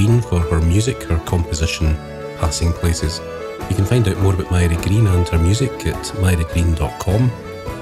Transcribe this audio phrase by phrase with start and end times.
[0.00, 1.94] Green for her music, her composition,
[2.38, 3.20] Passing Places.
[3.68, 7.30] You can find out more about Myra Green and her music at myragreen.com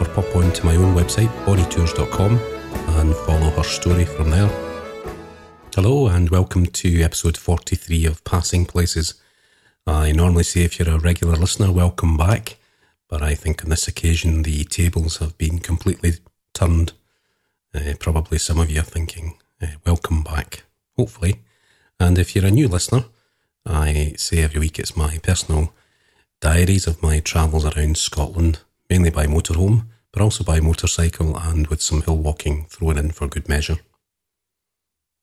[0.00, 2.36] or pop on to my own website, bonnytours.com,
[2.98, 4.48] and follow her story from there.
[5.72, 9.14] Hello, and welcome to episode 43 of Passing Places.
[9.86, 12.56] I normally say if you're a regular listener, welcome back,
[13.06, 16.14] but I think on this occasion the tables have been completely
[16.52, 16.94] turned.
[17.72, 20.64] Uh, probably some of you are thinking, uh, welcome back,
[20.96, 21.42] hopefully.
[22.00, 23.04] And if you're a new listener,
[23.66, 25.72] I say every week it's my personal
[26.40, 31.82] diaries of my travels around Scotland, mainly by motorhome, but also by motorcycle and with
[31.82, 33.78] some hill walking thrown in for good measure.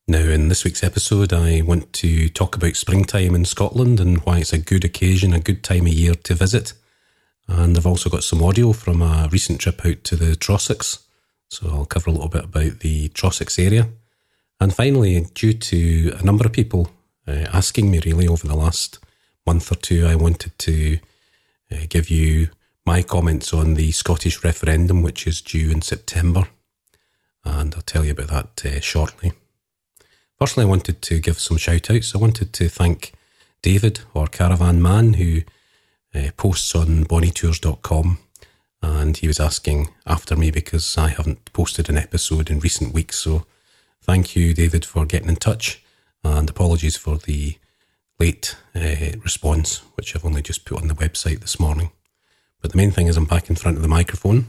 [0.08, 4.38] Now, in this week's episode, I want to talk about springtime in Scotland and why
[4.38, 6.74] it's a good occasion, a good time of year to visit.
[7.48, 11.00] And I've also got some audio from a recent trip out to the Trossachs.
[11.48, 13.88] So I'll cover a little bit about the Trossachs area.
[14.60, 16.90] And finally, due to a number of people
[17.26, 18.98] uh, asking me really over the last
[19.46, 20.98] month or two, I wanted to
[21.70, 22.48] uh, give you
[22.84, 26.48] my comments on the Scottish referendum, which is due in September.
[27.44, 29.32] And I'll tell you about that uh, shortly.
[30.38, 32.14] Firstly, I wanted to give some shout outs.
[32.14, 33.12] I wanted to thank
[33.62, 35.42] David or Caravan Man who
[36.14, 38.18] uh, posts on bonnytours.com
[38.82, 43.18] and he was asking after me because I haven't posted an episode in recent weeks.
[43.18, 43.46] So
[44.06, 45.82] thank you, David, for getting in touch
[46.24, 47.58] and apologies for the
[48.18, 51.90] late uh, response, which I've only just put on the website this morning.
[52.60, 54.46] But the main thing is I'm back in front of the microphone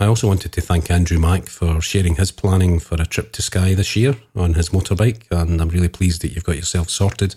[0.00, 3.42] I also wanted to thank Andrew Mack for sharing his planning for a trip to
[3.42, 7.34] Skye this year on his motorbike, and I'm really pleased that you've got yourself sorted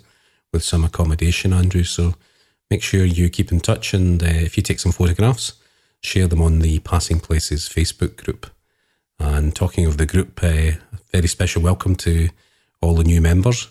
[0.53, 1.83] with some accommodation, Andrew.
[1.83, 2.16] So
[2.72, 5.56] make sure you keep in touch, and uh, if you take some photographs,
[6.00, 8.50] share them on the Passing Places Facebook group.
[9.19, 10.78] And talking of the group, uh,
[11.13, 12.29] very special welcome to
[12.81, 13.69] all the new members.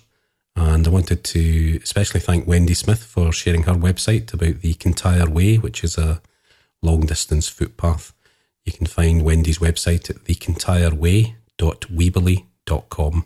[0.56, 5.28] And I wanted to especially thank Wendy Smith for sharing her website about the Kintyre
[5.28, 6.22] Way, which is a
[6.82, 8.12] long distance footpath
[8.64, 13.24] you can find Wendy's website at thekintyreway.weebly.com.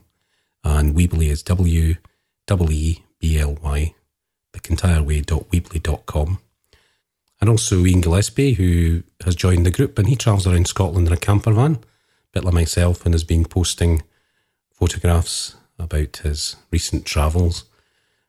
[0.65, 1.97] And Weebly is W
[2.71, 3.95] E B L Y,
[4.55, 6.39] thekintyreway.weebly.com.
[7.41, 11.13] And also Ian Gillespie, who has joined the group and he travels around Scotland in
[11.13, 11.81] a camper van,
[12.37, 14.03] bit like myself, and has been posting
[14.71, 17.65] photographs about his recent travels.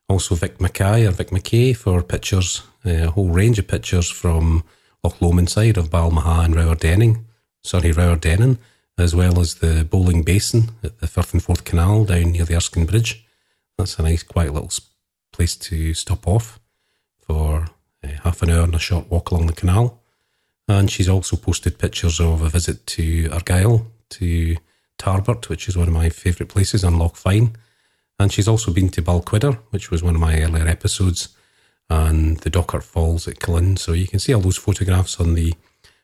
[0.08, 4.64] Also Vic Mackay or Vic McKay for pictures, a whole range of pictures from
[5.04, 7.26] Loch Lomond side of Balmaha and Rowerdenning,
[7.62, 8.60] sorry, Rowardennan,
[8.98, 12.56] as well as the Bowling Basin at the Firth and Forth Canal down near the
[12.56, 13.26] Erskine Bridge.
[13.78, 14.72] That's a nice, quiet little
[15.34, 16.62] place to stop off
[17.20, 17.68] for
[18.02, 20.02] uh, half an hour and a short walk along the canal.
[20.70, 24.58] And she's also posted pictures of a visit to Argyll, to
[24.98, 27.56] Tarbert, which is one of my favourite places on Loch Fyne.
[28.20, 31.30] And she's also been to Balquhidder, which was one of my earlier episodes
[31.90, 33.78] and the Dochart Falls at Killin.
[33.78, 35.54] So you can see all those photographs on the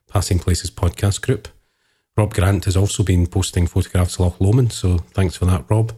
[0.08, 1.48] Passing Places podcast group.
[2.16, 5.94] Rob Grant has also been posting photographs of Loch Lomond, so thanks for that, Rob.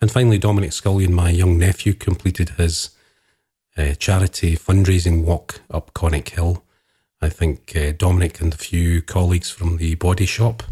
[0.00, 2.90] And finally, Dominic Scullion, my young nephew, completed his
[3.76, 6.64] uh, charity fundraising walk up Conic Hill.
[7.20, 10.62] I think uh, Dominic and a few colleagues from the body shop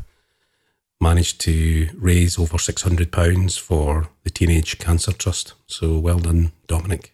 [1.00, 5.54] managed to raise over £600 for the Teenage Cancer Trust.
[5.66, 7.12] So well done, Dominic.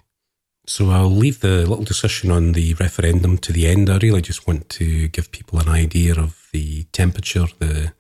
[0.67, 3.91] So I'll leave the little discussion on the referendum to the end.
[3.91, 7.93] I really just want to give people an idea of the temperature, the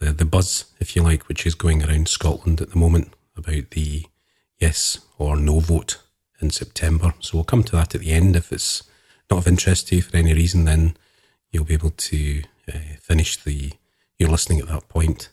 [0.00, 3.70] the, the buzz, if you like, which is going around Scotland at the moment about
[3.70, 4.06] the
[4.58, 5.98] yes or no vote
[6.40, 7.14] in September.
[7.20, 8.34] So we'll come to that at the end.
[8.34, 8.82] If it's
[9.30, 10.96] not of interest to you for any reason, then
[11.50, 12.42] you'll be able to
[12.72, 13.72] uh, finish the
[14.20, 15.30] your listening at that point.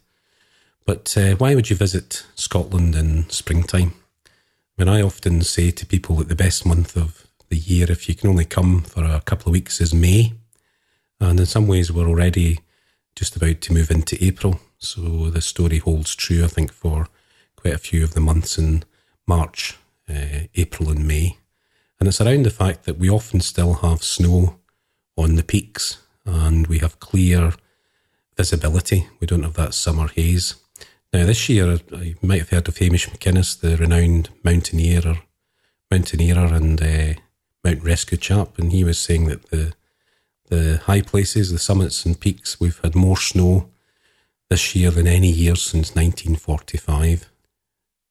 [0.85, 3.93] But uh, why would you visit Scotland in springtime?
[4.25, 8.07] I mean, I often say to people that the best month of the year, if
[8.07, 10.33] you can only come for a couple of weeks, is May.
[11.19, 12.59] And in some ways, we're already
[13.15, 14.59] just about to move into April.
[14.77, 17.07] So the story holds true, I think, for
[17.55, 18.83] quite a few of the months in
[19.27, 21.37] March, uh, April, and May.
[21.99, 24.59] And it's around the fact that we often still have snow
[25.17, 27.53] on the peaks and we have clear
[28.37, 29.07] visibility.
[29.19, 30.55] We don't have that summer haze.
[31.11, 35.21] Now, this year, you might have heard of Hamish MacInnes, the renowned mountaineer,
[35.89, 37.13] mountaineerer and uh,
[37.63, 39.73] mountain rescue chap, and he was saying that the
[40.49, 43.69] the high places, the summits and peaks, we've had more snow
[44.49, 47.29] this year than any year since 1945.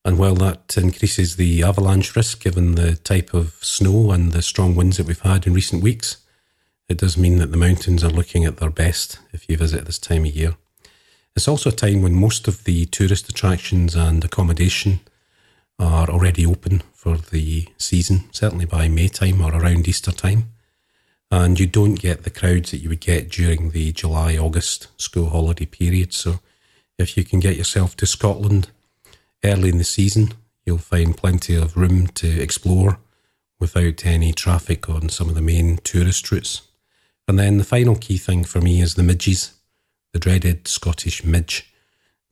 [0.04, 4.74] And while that increases the avalanche risk, given the type of snow and the strong
[4.74, 6.18] winds that we've had in recent weeks,
[6.88, 9.98] it does mean that the mountains are looking at their best if you visit this
[9.98, 10.56] time of year.
[11.34, 15.00] It's also a time when most of the tourist attractions and accommodation
[15.78, 20.50] are already open for the season, certainly by May time or around Easter time.
[21.30, 25.28] And you don't get the crowds that you would get during the July August school
[25.28, 26.14] holiday period.
[26.14, 26.40] So
[26.98, 28.70] if you can get yourself to Scotland
[29.44, 30.34] early in the season,
[30.64, 32.98] you'll find plenty of room to explore
[33.58, 36.62] without any traffic on some of the main tourist routes.
[37.28, 39.52] And then the final key thing for me is the midges.
[40.12, 41.70] The dreaded Scottish midge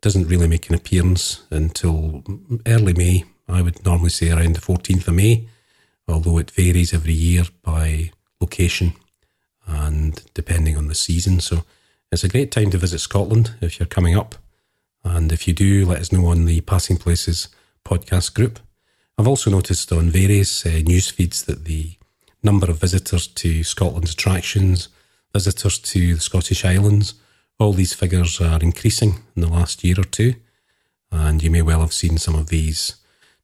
[0.00, 2.23] doesn't really make an appearance until
[2.67, 3.25] early May.
[3.49, 5.49] I would normally say around the 14th of May,
[6.08, 8.11] although it varies every year by
[8.41, 8.94] location
[9.67, 11.40] and depending on the season.
[11.40, 11.64] So
[12.12, 14.37] it's a great time to visit Scotland if you're coming up.
[15.02, 17.49] And if you do, let us know on the Passing Places
[17.85, 18.58] podcast group.
[19.19, 21.97] I've also noticed on various uh, news feeds that the
[22.44, 24.88] number of visitors to Scotland's attractions,
[25.32, 27.14] visitors to the Scottish Islands,
[27.58, 30.35] all these figures are increasing in the last year or two.
[31.11, 32.96] And you may well have seen some of these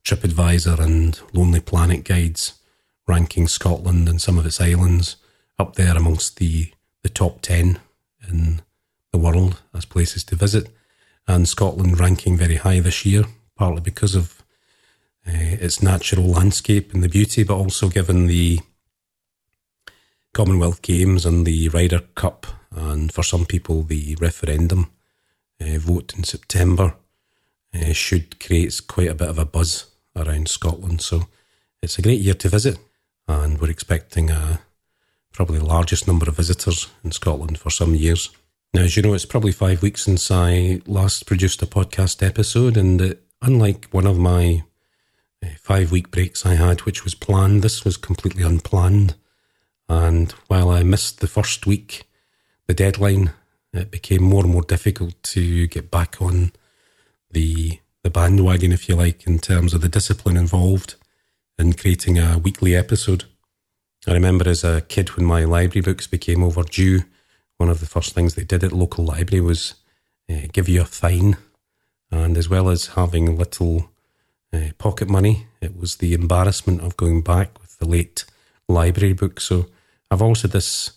[0.05, 2.55] TripAdvisor and Lonely Planet guides
[3.07, 5.17] ranking Scotland and some of its islands
[5.59, 6.73] up there amongst the,
[7.03, 7.79] the top 10
[8.29, 8.63] in
[9.13, 10.69] the world as places to visit.
[11.29, 13.25] And Scotland ranking very high this year,
[13.57, 14.43] partly because of
[15.27, 18.61] uh, its natural landscape and the beauty, but also given the
[20.33, 24.91] Commonwealth Games and the Ryder Cup, and for some people, the referendum
[25.61, 26.95] uh, vote in September
[27.75, 29.87] uh, should create quite a bit of a buzz
[30.17, 31.01] around Scotland.
[31.01, 31.29] So
[31.83, 32.79] it's a great year to visit,
[33.27, 34.61] and we're expecting a
[35.33, 38.31] probably the largest number of visitors in Scotland for some years.
[38.73, 42.77] Now, as you know, it's probably five weeks since I last produced a podcast episode,
[42.77, 44.63] and uh, unlike one of my
[45.45, 49.15] uh, five week breaks I had, which was planned, this was completely unplanned.
[49.91, 52.05] And while I missed the first week,
[52.69, 53.33] the deadline,
[53.73, 56.53] it became more and more difficult to get back on
[57.29, 60.95] the the bandwagon, if you like, in terms of the discipline involved
[61.59, 63.25] in creating a weekly episode.
[64.07, 67.01] I remember as a kid when my library books became overdue,
[67.59, 69.75] one of the first things they did at local library was
[70.31, 71.37] uh, give you a fine.
[72.13, 73.91] And as well as having little
[74.53, 78.25] uh, pocket money, it was the embarrassment of going back with the late
[78.69, 79.41] library book.
[79.41, 79.67] So
[80.11, 80.93] I've also this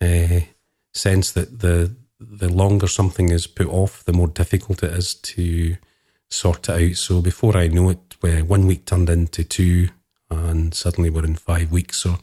[0.00, 0.40] uh,
[0.92, 5.76] sense that the the longer something is put off, the more difficult it is to
[6.28, 6.96] sort it out.
[6.96, 8.16] So before I know it,
[8.46, 9.90] one week turned into two,
[10.28, 11.98] and suddenly we're in five weeks.
[11.98, 12.18] So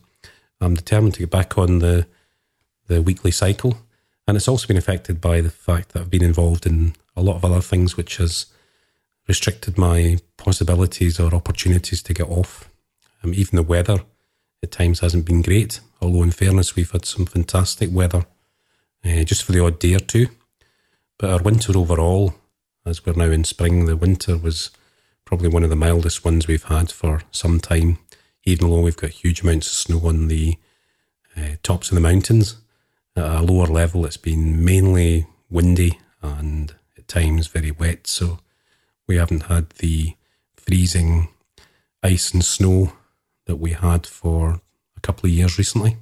[0.59, 2.07] I'm determined to get back on the
[2.87, 3.77] the weekly cycle,
[4.27, 7.37] and it's also been affected by the fact that I've been involved in a lot
[7.37, 8.47] of other things, which has
[9.27, 12.69] restricted my possibilities or opportunities to get off.
[13.23, 14.01] Um, even the weather
[14.65, 15.79] at times hasn't been great.
[16.01, 18.25] Although, in fairness, we've had some fantastic weather
[19.06, 20.27] uh, just for the odd day or two.
[21.17, 22.33] But our winter overall,
[22.85, 24.71] as we're now in spring, the winter was
[25.23, 28.00] probably one of the mildest ones we've had for some time,
[28.44, 30.57] even though we've got huge amounts of snow on the
[31.38, 32.57] uh, tops of the mountains.
[33.15, 38.39] At a lower level, it's been mainly windy and at times very wet, so
[39.07, 40.16] we haven't had the
[40.56, 41.30] freezing
[42.04, 42.94] ice and snow
[43.45, 44.61] that we had for
[44.97, 45.97] a couple of years recently.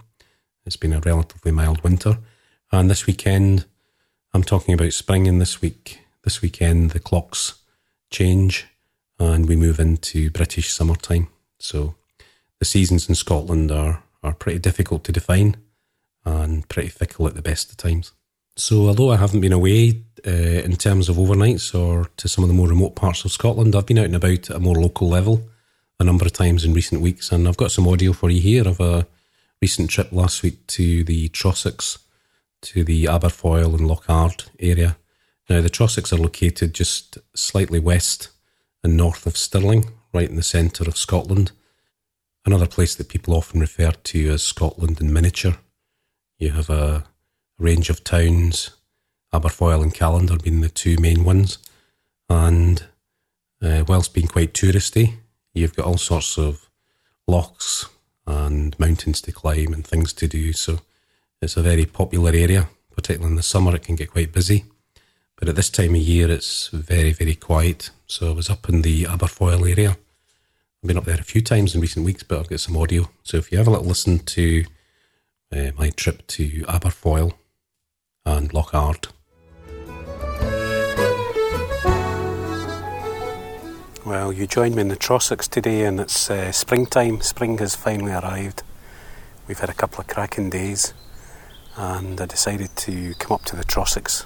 [0.65, 2.17] It's been a relatively mild winter.
[2.71, 3.65] And this weekend,
[4.33, 7.55] I'm talking about spring, and this week, this weekend, the clocks
[8.09, 8.67] change
[9.19, 11.27] and we move into British summertime.
[11.59, 11.95] So
[12.59, 15.57] the seasons in Scotland are, are pretty difficult to define
[16.25, 18.11] and pretty fickle at the best of times.
[18.55, 22.47] So, although I haven't been away uh, in terms of overnights or to some of
[22.47, 25.09] the more remote parts of Scotland, I've been out and about at a more local
[25.09, 25.49] level
[25.99, 28.67] a number of times in recent weeks, and I've got some audio for you here
[28.67, 29.07] of a
[29.61, 31.99] recent trip last week to the Trossachs,
[32.61, 34.97] to the Aberfoyle and Loch Ard area.
[35.49, 38.29] Now, the Trossachs are located just slightly west
[38.83, 41.51] and north of Stirling, right in the centre of Scotland.
[42.45, 45.57] Another place that people often refer to as Scotland in miniature.
[46.37, 47.05] You have a
[47.57, 48.71] range of towns,
[49.33, 51.57] Aberfoyle and Callander being the two main ones.
[52.29, 52.83] And
[53.61, 55.17] uh, whilst being quite touristy,
[55.53, 56.69] you've got all sorts of
[57.27, 57.87] lochs
[58.25, 60.53] and mountains to climb and things to do.
[60.53, 60.79] So
[61.41, 64.65] it's a very popular area, particularly in the summer, it can get quite busy.
[65.37, 67.89] But at this time of year, it's very, very quiet.
[68.07, 69.91] So I was up in the Aberfoyle area.
[69.91, 73.09] I've been up there a few times in recent weeks, but I've got some audio.
[73.23, 74.65] So if you have a little listen to
[75.51, 77.33] uh, my trip to Aberfoyle
[78.25, 79.07] and Lochard.
[84.33, 87.21] You join me in the Trossachs today, and it's uh, springtime.
[87.21, 88.63] Spring has finally arrived.
[89.47, 90.95] We've had a couple of cracking days,
[91.77, 94.25] and I decided to come up to the Trossachs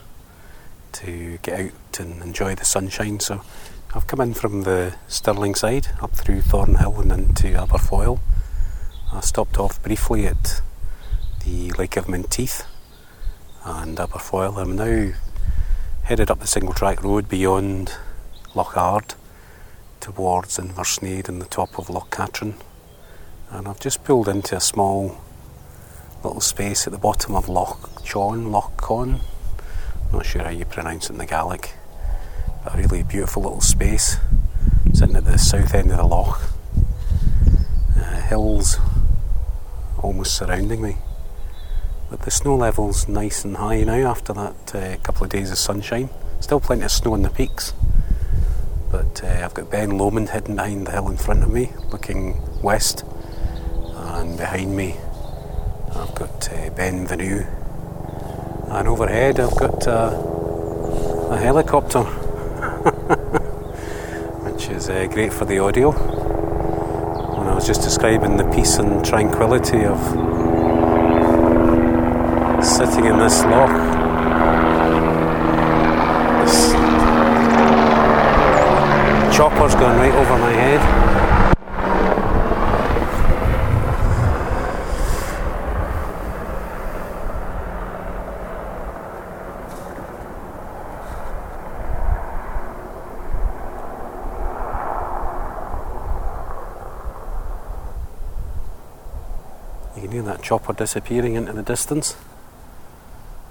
[0.93, 3.19] to get out and enjoy the sunshine.
[3.19, 3.41] So
[3.93, 8.21] I've come in from the Stirling side, up through Thornhill and into Aberfoyle.
[9.11, 10.61] I stopped off briefly at
[11.43, 12.65] the Lake of Menteith
[13.65, 14.55] and Aberfoyle.
[14.57, 15.17] I'm now
[16.03, 17.91] headed up the single track road beyond
[18.55, 19.15] Loch Ard
[19.99, 22.55] towards Inversnaid and the top of Loch Katrine.
[23.49, 25.17] And I've just pulled into a small
[26.23, 29.19] little space at the bottom of Loch Chon, Loch Con.
[30.11, 31.73] Not sure how you pronounce it in the Gaelic,
[32.63, 34.17] but a really beautiful little space
[34.93, 36.41] sitting at the south end of the loch.
[37.95, 38.77] Uh, hills
[40.01, 40.97] almost surrounding me.
[42.09, 45.57] But the snow level's nice and high now after that uh, couple of days of
[45.57, 46.09] sunshine.
[46.39, 47.73] Still plenty of snow on the peaks.
[48.91, 52.41] But uh, I've got Ben Lomond hidden behind the hill in front of me, looking
[52.61, 53.03] west.
[53.95, 54.95] And behind me,
[55.95, 57.45] I've got uh, Ben Venue.
[58.69, 60.11] And overhead, I've got uh,
[61.31, 62.03] a helicopter,
[64.43, 65.91] which is uh, great for the audio.
[65.91, 69.99] When I was just describing the peace and tranquility of
[72.63, 73.69] sitting in this loch.
[76.43, 76.73] This
[79.35, 80.81] chopper's going right over my head.
[99.95, 102.15] You can hear that chopper disappearing into the distance.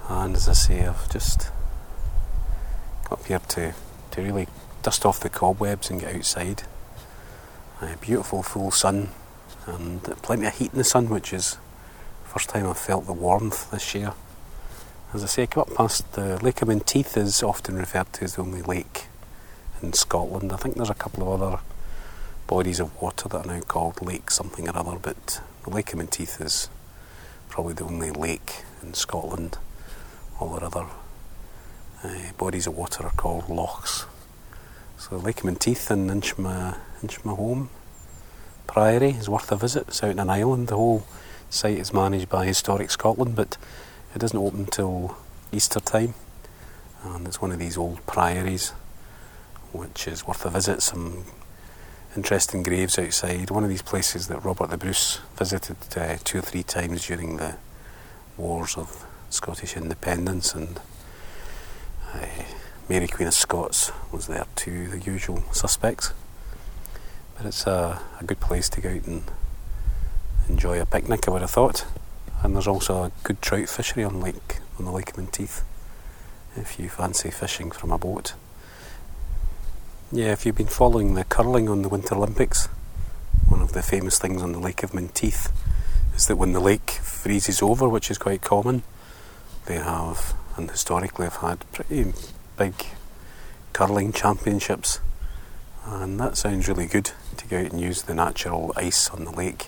[0.09, 1.51] And as I say, I've just
[3.03, 3.75] got up here to,
[4.09, 4.47] to really
[4.81, 6.63] dust off the cobwebs and get outside.
[7.83, 9.09] A beautiful full sun
[9.67, 11.59] and plenty of heat in the sun, which is
[12.23, 14.13] the first time I've felt the warmth this year.
[15.13, 18.23] As I say, I come up past the Lake of Menteith is often referred to
[18.23, 19.05] as the only lake
[19.83, 20.51] in Scotland.
[20.51, 21.59] I think there's a couple of other
[22.47, 25.99] bodies of water that are now called Lake something or other, but the Lake of
[25.99, 26.69] Menteith is
[27.49, 29.57] probably the only lake in Scotland
[30.39, 30.85] all our other
[32.03, 34.05] uh, bodies of water are called lochs.
[34.97, 37.69] So Lake Menteith and Inchma, Inchmahome
[38.67, 39.87] Priory is worth a visit.
[39.87, 40.67] It's out in an island.
[40.67, 41.05] The whole
[41.49, 43.57] site is managed by Historic Scotland, but
[44.13, 45.17] it doesn't open until
[45.51, 46.13] Easter time.
[47.03, 48.73] And it's one of these old priories,
[49.71, 50.81] which is worth a visit.
[50.81, 51.25] Some
[52.17, 53.51] interesting graves outside.
[53.51, 57.37] One of these places that Robert the Bruce visited uh, two or three times during
[57.37, 57.55] the
[58.35, 60.79] wars of Scottish independence, and
[62.13, 62.25] uh,
[62.89, 66.11] Mary Queen of Scots was there too, the usual suspects.
[67.37, 69.23] But it's a, a good place to go out and
[70.49, 71.85] enjoy a picnic, I would have thought.
[72.41, 75.61] And there's also a good trout fishery on Lake on the Lake of Menteith,
[76.55, 78.33] if you fancy fishing from a boat.
[80.09, 82.67] Yeah, if you've been following the curling on the Winter Olympics,
[83.49, 85.51] one of the famous things on the Lake of Menteith
[86.15, 88.83] is that when the lake freezes over, which is quite common,
[89.65, 92.13] they have, and historically have had pretty
[92.57, 92.73] big
[93.73, 95.01] curling championships.
[95.85, 99.31] And that sounds really good to go out and use the natural ice on the
[99.31, 99.67] lake.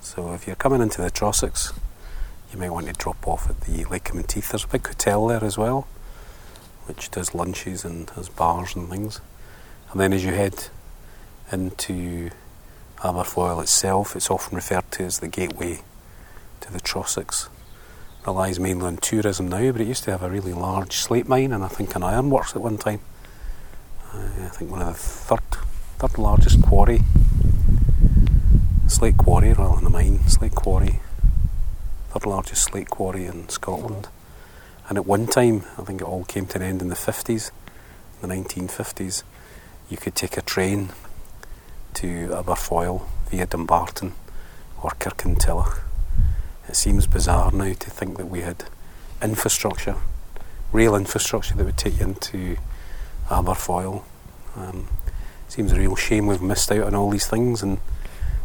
[0.00, 1.72] So if you're coming into the Trossachs,
[2.52, 4.50] you might want to drop off at the Lake of Menteith.
[4.50, 5.86] There's a big hotel there as well,
[6.90, 9.20] which does lunches and has bars and things.
[9.92, 10.66] And then as you head
[11.52, 12.30] into
[12.98, 15.82] Aberfoyle itself, it's often referred to as the gateway
[16.60, 20.28] to the Trossachs It relies mainly on tourism now, but it used to have a
[20.28, 23.00] really large slate mine and I think an ironworks at one time.
[24.12, 25.40] Uh, I think one of the third
[25.98, 27.02] third largest quarry,
[28.88, 30.98] slate quarry rather than a mine, slate quarry,
[32.08, 34.08] third largest slate quarry in Scotland.
[34.90, 37.50] And at one time, I think it all came to an end in the 50s,
[38.20, 39.22] the 1950s,
[39.88, 40.90] you could take a train
[41.94, 44.12] to Aberfoyle via Dumbarton
[44.82, 45.80] or Kirkintilloch
[46.70, 48.64] it seems bizarre now to think that we had
[49.20, 49.96] infrastructure,
[50.72, 52.56] real infrastructure that would take you into
[53.28, 54.04] Aberfoyle.
[54.54, 54.86] Um,
[55.46, 57.78] it seems a real shame we've missed out on all these things, and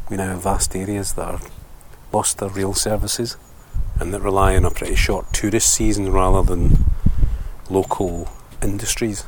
[0.10, 1.42] we now have vast areas that are
[2.12, 3.38] lost their rail services
[4.00, 6.86] and that rely on a pretty short tourist season rather than
[7.70, 8.30] local
[8.62, 9.26] industries.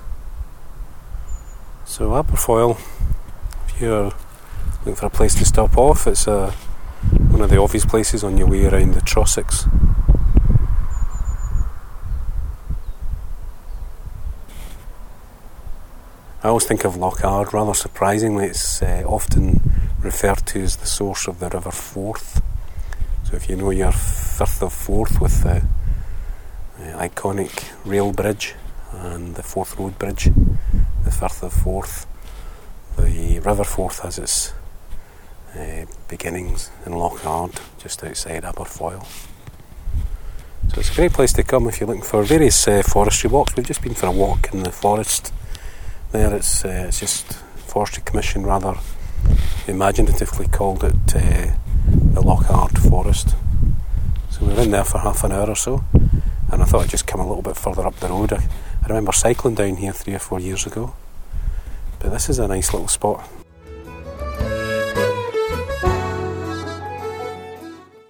[1.86, 2.79] So Aberfoyle,
[3.67, 4.12] if you're
[4.79, 6.51] looking for a place to stop off, it's a
[7.29, 9.67] one of the obvious places on your way around the Trossachs.
[16.43, 19.59] I always think of Loch Ard, rather surprisingly, it's uh, often
[20.00, 22.41] referred to as the source of the River Forth.
[23.27, 25.57] So if you know your Firth of Forth with the
[26.79, 28.55] uh, iconic rail bridge
[28.93, 30.29] and the Forth Road Bridge,
[31.03, 32.07] the Firth of Forth.
[32.96, 34.53] The River Forth has its
[35.53, 39.05] uh, beginnings in Lochard, just outside Aberfoyle.
[40.69, 43.57] So it's a great place to come if you're looking for various uh, forestry walks.
[43.57, 45.34] We've just been for a walk in the forest
[46.13, 46.34] there.
[46.34, 48.75] It's uh, it's just Forestry Commission rather
[49.67, 51.51] imaginatively called it uh,
[52.17, 53.36] the Lochard Forest.
[54.31, 55.83] So we were in there for half an hour or so,
[56.51, 58.33] and I thought I'd just come a little bit further up the road.
[58.33, 58.38] I,
[58.81, 60.95] I remember cycling down here three or four years ago,
[62.00, 63.29] but this is a nice little spot.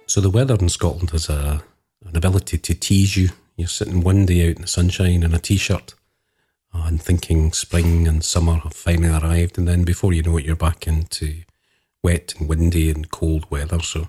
[0.06, 1.62] So the weather in Scotland has a
[2.06, 3.28] an ability to tease you.
[3.56, 5.94] You're sitting one day out in the sunshine in a t-shirt
[6.72, 10.56] and thinking spring and summer have finally arrived, and then before you know it, you're
[10.56, 11.42] back into
[12.02, 13.80] wet and windy and cold weather.
[13.80, 14.08] So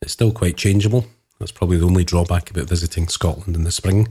[0.00, 1.06] it's still quite changeable.
[1.38, 4.08] That's probably the only drawback about visiting Scotland in the spring.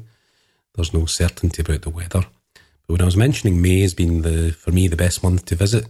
[0.76, 2.26] There's no certainty about the weather.
[2.54, 5.56] But when I was mentioning May as being the for me the best month to
[5.56, 5.88] visit,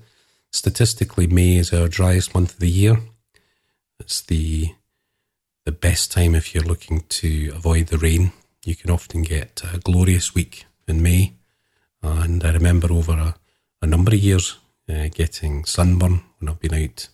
[0.51, 3.00] statistically May is our driest month of the year.
[4.00, 4.74] It's the
[5.65, 8.31] the best time if you're looking to avoid the rain.
[8.63, 11.34] You can often get a glorious week in May.
[12.01, 13.36] And I remember over a,
[13.81, 14.57] a number of years
[14.89, 17.10] uh, getting sunburn when I've been out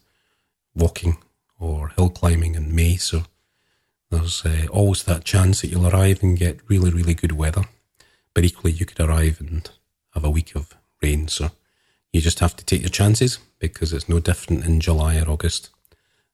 [0.75, 1.17] walking
[1.59, 2.97] or hill climbing in May.
[2.97, 3.23] So
[4.09, 7.63] there's uh, always that chance that you'll arrive and get really, really good weather.
[8.33, 9.69] But equally, you could arrive and
[10.13, 11.27] have a week of rain.
[11.27, 11.51] So
[12.11, 15.69] you just have to take your chances because it's no different in July or August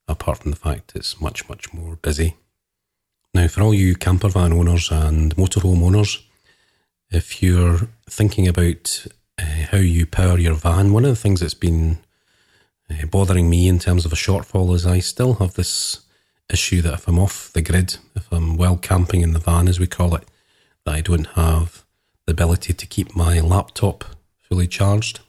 [0.10, 2.36] apart from the fact it's much, much more busy.
[3.34, 6.24] Now, for all you camper van owners and motorhome owners,
[7.12, 9.06] if you're thinking about
[9.40, 12.00] uh, how you power your van, one of the things that's been
[12.92, 16.02] uh, bothering me in terms of a shortfall is I still have this
[16.52, 19.80] issue that if I'm off the grid, if I'm well camping in the van, as
[19.80, 20.24] we call it,
[20.86, 21.84] that I don't have
[22.26, 24.04] the ability to keep my laptop
[24.38, 25.20] fully charged.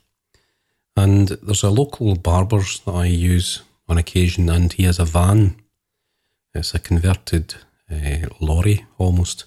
[0.97, 5.57] And there's a local barber's that I use on occasion, and he has a van.
[6.55, 7.55] It's a converted
[7.91, 9.45] uh, lorry almost.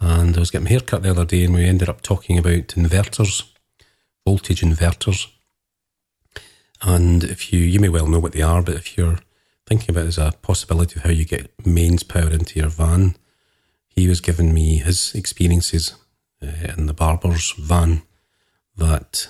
[0.00, 2.38] And I was getting my hair cut the other day, and we ended up talking
[2.38, 3.44] about inverters,
[4.26, 5.28] voltage inverters.
[6.82, 9.18] And if you, you may well know what they are, but if you're
[9.66, 13.16] thinking about it as a possibility of how you get mains power into your van,
[13.88, 15.96] he was giving me his experiences
[16.42, 18.02] uh, in the barber's van
[18.76, 19.28] that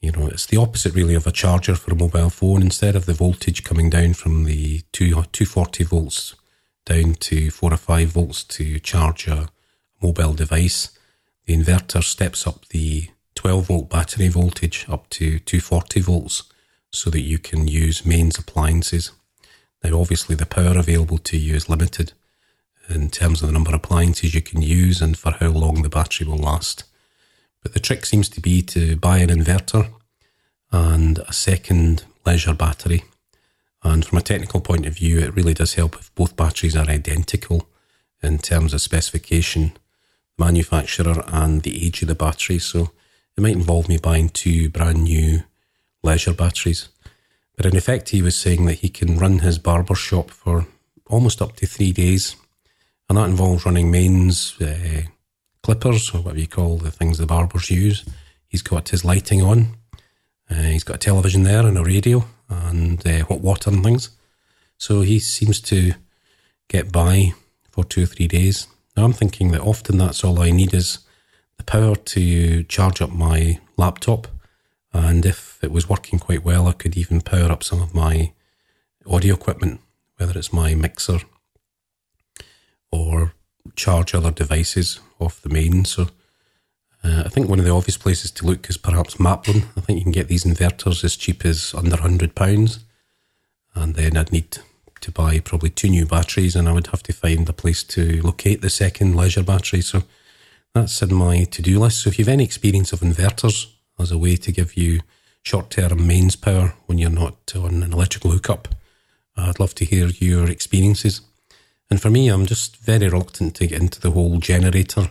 [0.00, 2.62] you know, it's the opposite really of a charger for a mobile phone.
[2.62, 6.36] Instead of the voltage coming down from the two, 240 volts
[6.84, 9.48] down to four or five volts to charge a
[10.00, 10.96] mobile device,
[11.46, 16.42] the inverter steps up the 12 volt battery voltage up to 240 volts
[16.90, 19.12] so that you can use mains appliances.
[19.84, 22.14] Now, obviously, the power available to you is limited
[22.88, 25.88] in terms of the number of appliances you can use and for how long the
[25.88, 26.82] battery will last.
[27.62, 29.88] But the trick seems to be to buy an inverter
[30.72, 33.04] and a second leisure battery.
[33.84, 36.90] And from a technical point of view, it really does help if both batteries are
[36.90, 37.68] identical
[38.20, 39.76] in terms of specification,
[40.36, 42.58] manufacturer, and the age of the battery.
[42.58, 42.90] So
[43.38, 45.44] it might involve me buying two brand new
[46.02, 46.88] leisure batteries.
[47.56, 50.66] But in effect, he was saying that he can run his barber shop for
[51.06, 52.34] almost up to three days.
[53.08, 55.02] And that involves running mains, uh,
[55.62, 58.04] clippers, or whatever you call the things the barbers use.
[58.48, 59.76] He's got his lighting on.
[60.50, 64.10] Uh, he's got a television there and a radio and uh, hot water and things.
[64.78, 65.92] So he seems to
[66.66, 67.34] get by
[67.70, 68.66] for two or three days.
[68.96, 70.98] Now I'm thinking that often that's all I need is
[71.58, 74.26] the power to charge up my laptop.
[74.92, 78.32] And if it was working quite well, I could even power up some of my
[79.06, 79.80] audio equipment,
[80.16, 81.20] whether it's my mixer
[82.90, 83.34] or
[83.76, 85.84] charge other devices off the main.
[85.84, 86.08] So
[87.04, 89.64] uh, I think one of the obvious places to look is perhaps Maplin.
[89.76, 92.78] I think you can get these inverters as cheap as under £100.
[93.74, 94.58] And then I'd need
[95.00, 98.20] to buy probably two new batteries, and I would have to find a place to
[98.22, 99.80] locate the second leisure battery.
[99.80, 100.02] So
[100.78, 102.02] that's in my to do list.
[102.02, 103.66] So if you've any experience of inverters
[103.98, 105.00] as a way to give you
[105.42, 108.68] short term mains power when you're not on an electrical hookup,
[109.36, 111.20] I'd love to hear your experiences.
[111.90, 115.10] And for me, I'm just very reluctant to get into the whole generator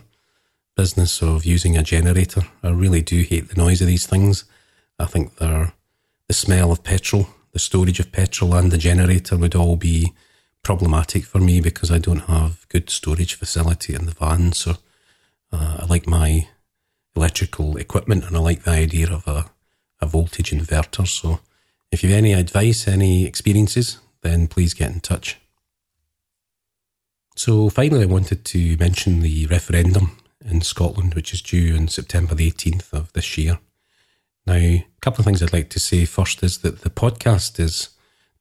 [0.75, 2.43] business of using a generator.
[2.63, 4.45] I really do hate the noise of these things.
[4.99, 5.73] I think they're
[6.27, 10.13] the smell of petrol, the storage of petrol, and the generator would all be
[10.61, 14.51] problematic for me because I don't have good storage facility in the van.
[14.51, 14.75] So
[15.51, 16.47] uh, I like my
[17.15, 19.45] electrical equipment and I like the idea of a,
[20.01, 21.07] a voltage inverter.
[21.07, 21.39] So
[21.91, 25.37] if you have any advice, any experiences, then please get in touch.
[27.35, 32.33] So finally, I wanted to mention the referendum in Scotland, which is due on September
[32.33, 33.59] the 18th of this year.
[34.45, 37.89] Now, a couple of things I'd like to say first is that the podcast is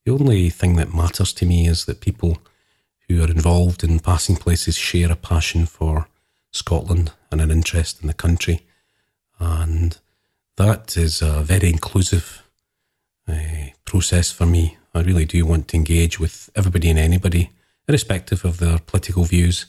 [0.04, 2.38] the only thing that matters to me is that people
[3.08, 6.08] who are involved in passing places share a passion for
[6.56, 8.66] Scotland and an interest in the country.
[9.38, 9.98] And
[10.56, 12.42] that is a very inclusive
[13.28, 14.78] uh, process for me.
[14.94, 17.50] I really do want to engage with everybody and anybody,
[17.86, 19.66] irrespective of their political views.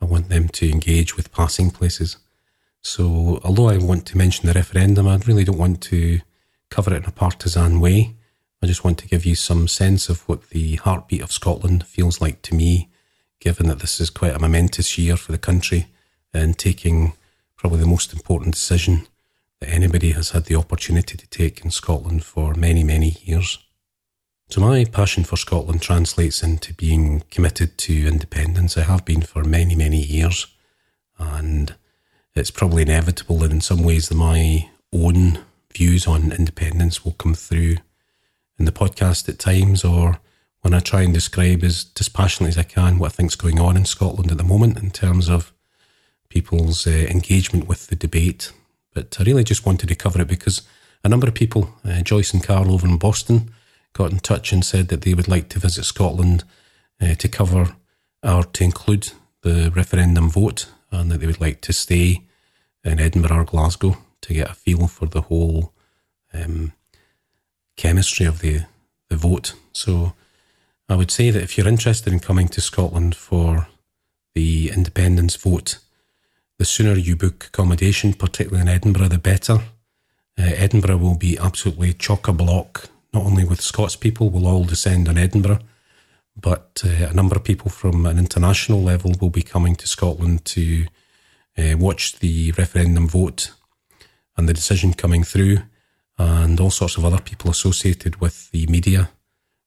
[0.00, 2.16] I want them to engage with passing places.
[2.82, 6.20] So, although I want to mention the referendum, I really don't want to
[6.70, 8.14] cover it in a partisan way.
[8.62, 12.20] I just want to give you some sense of what the heartbeat of Scotland feels
[12.20, 12.88] like to me,
[13.40, 15.86] given that this is quite a momentous year for the country
[16.36, 17.14] and taking
[17.56, 19.06] probably the most important decision
[19.60, 23.58] that anybody has had the opportunity to take in Scotland for many, many years.
[24.48, 28.76] So, my passion for Scotland translates into being committed to independence.
[28.76, 30.46] I have been for many, many years.
[31.18, 31.74] And
[32.34, 35.38] it's probably inevitable that in some ways my own
[35.72, 37.76] views on independence will come through
[38.58, 40.20] in the podcast at times or
[40.60, 43.76] when I try and describe as dispassionately as I can what I think's going on
[43.76, 45.52] in Scotland at the moment in terms of
[46.28, 48.52] people's uh, engagement with the debate.
[48.94, 50.62] But I really just wanted to cover it because
[51.04, 53.50] a number of people, uh, Joyce and Carl over in Boston,
[53.92, 56.44] got in touch and said that they would like to visit Scotland
[57.00, 57.76] uh, to cover
[58.22, 59.12] or to include
[59.42, 62.22] the referendum vote and that they would like to stay
[62.84, 65.72] in Edinburgh or Glasgow to get a feel for the whole
[66.32, 66.72] um,
[67.76, 68.62] chemistry of the,
[69.08, 69.54] the vote.
[69.72, 70.14] So
[70.88, 73.68] I would say that if you're interested in coming to Scotland for
[74.34, 75.78] the independence vote,
[76.58, 79.54] the sooner you book accommodation, particularly in Edinburgh, the better.
[80.38, 84.64] Uh, Edinburgh will be absolutely chock a block, not only with Scots people, will all
[84.64, 85.60] descend on Edinburgh,
[86.40, 90.44] but uh, a number of people from an international level will be coming to Scotland
[90.46, 90.86] to
[91.58, 93.52] uh, watched the referendum vote
[94.36, 95.58] and the decision coming through,
[96.18, 99.10] and all sorts of other people associated with the media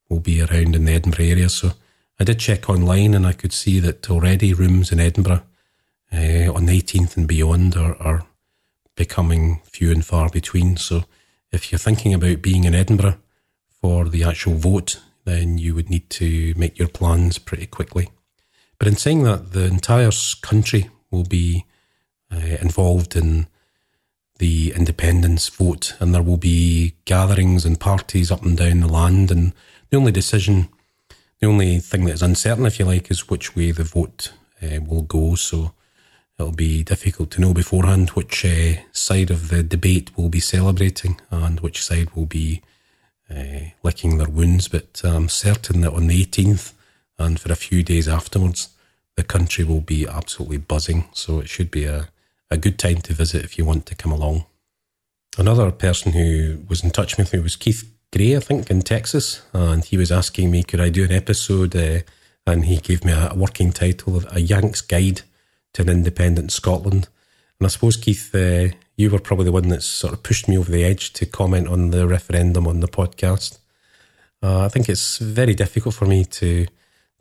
[0.10, 1.50] will be around in the Edinburgh area.
[1.50, 1.72] So
[2.20, 5.44] I did check online and I could see that already rooms in Edinburgh
[6.14, 8.26] uh, on the 18th and beyond are, are
[8.96, 10.78] becoming few and far between.
[10.78, 11.06] So
[11.52, 13.18] if you're thinking about being in Edinburgh
[13.82, 18.10] for the actual vote, then you would need to make your plans pretty quickly.
[18.78, 21.66] But in saying that, the entire country will be
[22.32, 23.48] uh, involved in
[24.38, 29.32] the independence vote, and there will be gatherings and parties up and down the land.
[29.32, 29.54] And
[29.90, 30.70] the only decision,
[31.40, 34.32] the only thing that is uncertain, if you like, is which way the vote
[34.64, 35.36] uh, will go.
[35.36, 35.74] So
[36.40, 41.20] it'll be difficult to know beforehand which uh, side of the debate will be celebrating
[41.30, 42.62] and which side will be
[43.30, 44.68] uh, licking their wounds.
[44.68, 46.74] But I'm certain that on the 18th
[47.18, 48.70] and for a few days afterwards,
[49.16, 51.10] the country will be absolutely buzzing.
[51.14, 52.10] So it should be a
[52.52, 54.46] a good time to visit if you want to come along.
[55.38, 59.44] Another person who was in touch with me was Keith Gray, I think, in Texas,
[59.54, 62.00] and he was asking me could I do an episode, uh,
[62.48, 65.22] and he gave me a, working title of A Yanks Guide
[65.80, 67.08] to an Independent Scotland.
[67.60, 70.58] And I suppose, Keith, uh, you were probably the one that sort of pushed me
[70.58, 73.60] over the edge to comment on the referendum on the podcast.
[74.44, 76.68] Uh, I think it's very difficult for me to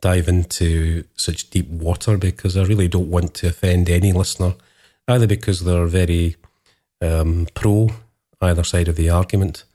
[0.01, 4.55] dive into such deep water because I really don't want to offend any listener
[5.07, 6.35] either because they're very
[7.01, 7.89] um, pro
[8.41, 9.65] either side of the argument,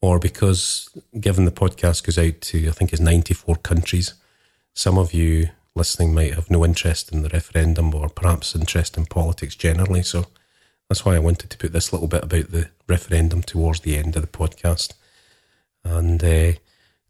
[0.00, 0.88] or because,
[1.20, 4.14] given the podcast goes out to, I think it's 94 countries,
[4.72, 9.06] some of you listening might have no interest in the referendum or perhaps interest in
[9.06, 10.02] politics generally.
[10.02, 10.26] So
[10.88, 14.16] that's why I wanted to put this little bit about the referendum towards the end
[14.16, 14.94] of the podcast.
[15.84, 16.58] And uh,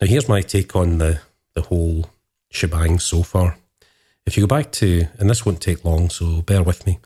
[0.00, 1.20] now here's my take on the,
[1.54, 2.10] the whole
[2.50, 3.56] shebang so far.
[4.26, 6.98] If you go back to, and this won't take long, so bear with me.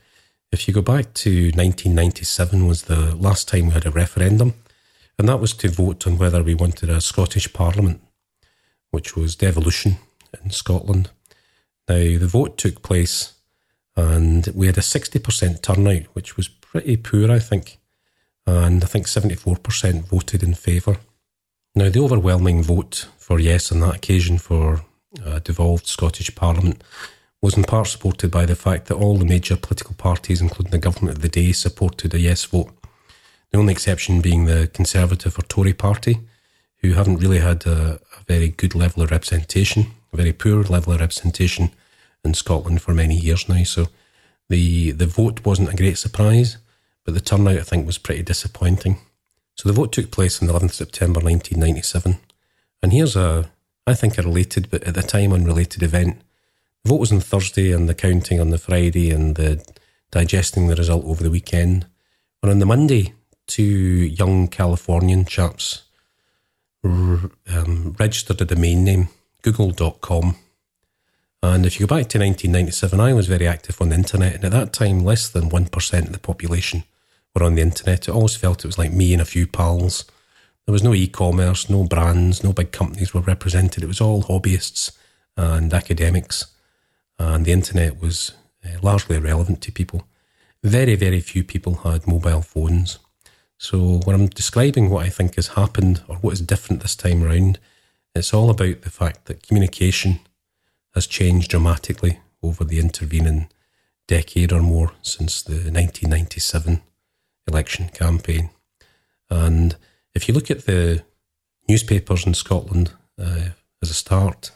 [0.51, 4.55] If you go back to 1997 was the last time we had a referendum,
[5.19, 8.01] and that was to vote on whether we wanted a Scottish Parliament,
[8.91, 9.99] which was devolution
[10.43, 11.11] in Scotland.
[11.91, 13.33] Now, the vote took place
[13.97, 17.81] and we had a 60% turnout, which was pretty poor, I think.
[18.47, 20.99] And I think 74% voted in favour.
[21.75, 24.83] Now, the overwhelming vote for yes on that occasion for
[25.27, 26.85] a devolved Scottish Parliament
[27.43, 30.79] was in part supported by the fact that all the major political parties, including the
[30.79, 32.71] government of the day, supported a yes vote.
[33.51, 36.21] The only exception being the Conservative or Tory party,
[36.83, 40.93] who haven't really had a, a very good level of representation, a very poor level
[40.93, 41.73] of representation
[42.25, 43.63] in Scotland for many years now.
[43.65, 43.87] So
[44.49, 46.59] the the vote wasn't a great surprise,
[47.05, 48.99] but the turnout I think was pretty disappointing.
[49.57, 52.19] So the vote took place on the 11th September 1997,
[52.83, 53.51] and here's a
[53.87, 56.23] I think a related but at the time unrelated event
[56.83, 59.65] the vote was on Thursday and the counting on the Friday and the
[60.11, 61.87] digesting the result over the weekend.
[62.43, 63.13] And on the Monday,
[63.47, 65.83] two young Californian chaps
[66.83, 69.09] um, registered a domain name,
[69.43, 70.37] google.com.
[71.43, 74.35] And if you go back to 1997, I was very active on the internet.
[74.35, 76.85] And at that time, less than 1% of the population
[77.35, 78.09] were on the internet.
[78.09, 80.05] It always felt it was like me and a few pals.
[80.67, 83.83] There was no e commerce, no brands, no big companies were represented.
[83.83, 84.93] It was all hobbyists
[85.37, 86.47] and academics.
[87.19, 88.33] And the internet was
[88.65, 90.05] uh, largely irrelevant to people.
[90.63, 92.99] Very, very few people had mobile phones.
[93.57, 97.23] So when I'm describing what I think has happened or what is different this time
[97.23, 97.59] around,
[98.15, 100.21] it's all about the fact that communication
[100.95, 103.49] has changed dramatically over the intervening
[104.09, 106.83] decade or more since the 1997
[107.47, 108.51] election campaign.
[109.29, 109.77] And
[110.15, 111.05] if you look at the
[111.69, 113.51] newspapers in Scotland uh,
[113.83, 114.51] as a start,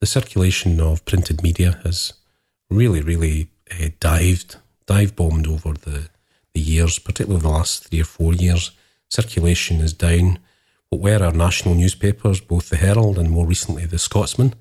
[0.00, 2.12] the circulation of printed media has
[2.68, 6.08] really, really uh, dived, dive bombed over the
[6.52, 8.72] the years, particularly the last three or four years,
[9.08, 10.38] circulation is down.
[10.90, 14.54] But where our national newspapers, both the Herald and more recently the Scotsman,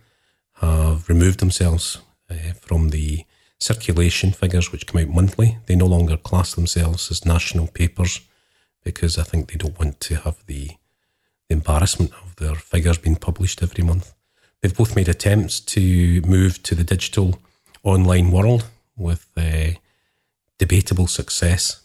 [0.61, 3.25] have removed themselves uh, from the
[3.59, 8.21] circulation figures which come out monthly, they no longer class themselves as national papers
[8.83, 10.67] because I think they don't want to have the,
[11.47, 14.13] the embarrassment of their figures being published every month.
[14.61, 17.39] They've both made attempts to move to the digital
[17.83, 18.65] online world
[18.97, 19.71] with uh,
[20.57, 21.81] debatable success.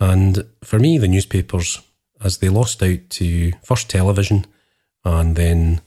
[0.00, 1.80] And for me, the newspapers,
[2.22, 4.46] as they lost out to first television
[5.04, 5.80] and then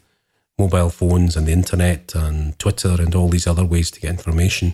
[0.58, 4.74] mobile phones and the internet and Twitter and all these other ways to get information,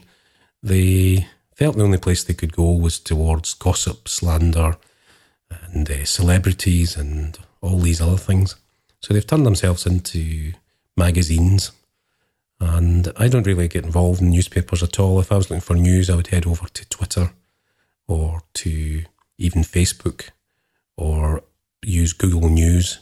[0.62, 4.78] they felt the only place they could go was towards gossip, slander,
[5.50, 8.56] and uh, celebrities and all these other things.
[9.02, 10.54] So they've turned themselves into
[10.96, 11.72] magazines
[12.60, 15.20] and I don't really get involved in newspapers at all.
[15.20, 17.32] If I was looking for news, I would head over to Twitter
[18.08, 19.04] or to
[19.38, 20.30] even Facebook
[20.96, 21.44] or
[21.84, 23.00] use Google News.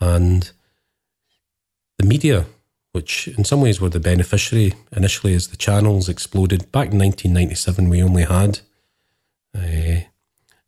[0.00, 0.50] And
[1.98, 2.46] the media,
[2.92, 7.88] which in some ways were the beneficiary initially as the channels exploded, back in 1997,
[7.88, 8.60] we only had
[9.56, 9.60] uh,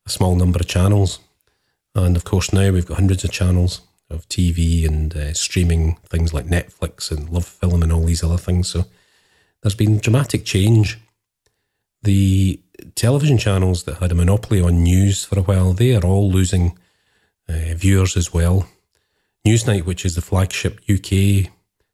[0.07, 1.19] a small number of channels.
[1.95, 6.33] And of course, now we've got hundreds of channels of TV and uh, streaming things
[6.33, 8.69] like Netflix and LoveFilm and all these other things.
[8.69, 8.85] So
[9.62, 10.99] there's been dramatic change.
[12.03, 12.61] The
[12.95, 16.79] television channels that had a monopoly on news for a while, they are all losing
[17.49, 18.69] uh, viewers as well.
[19.47, 21.53] Newsnight, which is the flagship UK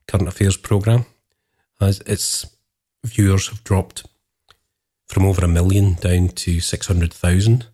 [0.08, 1.04] current affairs programme,
[1.80, 2.46] has its
[3.04, 4.06] viewers have dropped
[5.06, 7.66] from over a million down to 600,000.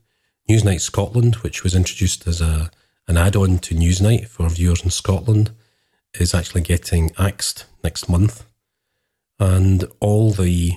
[0.51, 2.73] Newsnight Scotland, which was introduced as a
[3.07, 5.53] an add on to Newsnight for viewers in Scotland
[6.14, 8.45] is actually getting axed next month.
[9.38, 10.73] And all the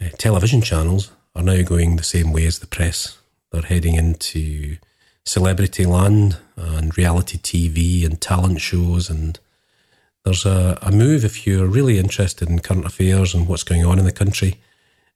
[0.00, 3.18] uh, television channels are now going the same way as the press.
[3.50, 4.76] They're heading into
[5.24, 9.08] celebrity land and reality TV and talent shows.
[9.08, 9.38] And
[10.24, 13.98] there's a, a move if you're really interested in current affairs and what's going on
[13.98, 14.60] in the country,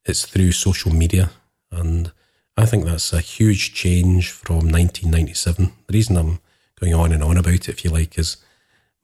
[0.04, 1.30] it's through social media.
[1.70, 2.12] And
[2.56, 5.72] I think that's a huge change from 1997.
[5.86, 6.40] The reason I'm
[6.80, 8.38] going on and on about it, if you like, is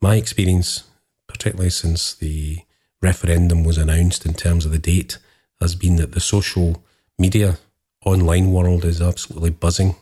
[0.00, 0.84] my experience,
[1.28, 2.60] particularly since the
[3.00, 5.18] referendum was announced in terms of the date,
[5.60, 6.82] has been that the social
[7.18, 7.58] media
[8.04, 9.94] online world is absolutely buzzing.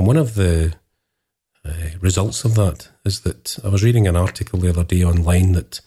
[0.00, 0.72] And one of the
[1.62, 5.52] uh, results of that is that I was reading an article the other day online
[5.52, 5.82] that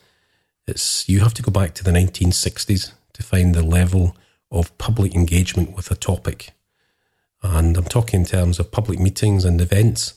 [0.67, 4.15] it's you have to go back to the 1960s to find the level
[4.52, 6.52] of public engagement with a topic
[7.41, 10.13] and I'm talking in terms of public meetings and events.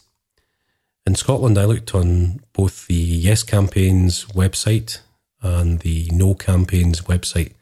[1.07, 4.99] In Scotland, I looked on both the Yes Campaign's website
[5.41, 7.55] and the No Campaign's website,